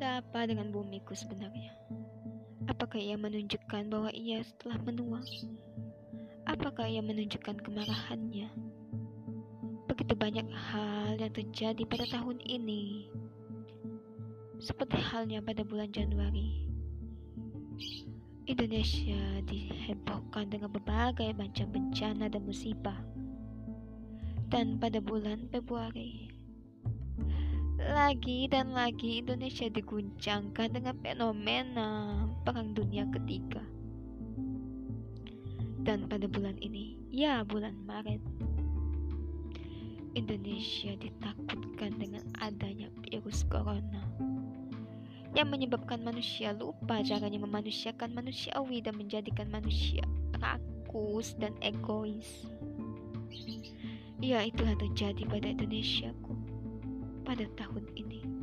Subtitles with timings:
[0.00, 1.76] apa dengan bumiku sebenarnya?
[2.70, 5.20] Apakah ia menunjukkan bahwa ia telah menua?
[6.48, 8.48] Apakah ia menunjukkan kemarahannya?
[9.90, 13.10] Begitu banyak hal yang terjadi pada tahun ini.
[14.60, 16.68] Seperti halnya pada bulan Januari.
[18.48, 22.98] Indonesia dihebohkan dengan berbagai macam bencana dan musibah.
[24.50, 26.39] Dan pada bulan Februari,
[27.88, 31.88] lagi dan lagi Indonesia diguncangkan dengan fenomena
[32.44, 33.64] Perang Dunia Ketiga.
[35.80, 38.20] Dan pada bulan ini, ya bulan Maret,
[40.12, 44.04] Indonesia ditakutkan dengan adanya virus corona
[45.32, 50.02] yang menyebabkan manusia lupa caranya memanusiakan manusiawi dan menjadikan manusia
[50.36, 52.44] rakus dan egois.
[54.20, 56.39] Ya, itulah terjadi pada Indonesiaku
[57.30, 58.39] pada tahun ini.